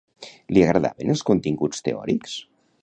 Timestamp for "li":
0.57-0.63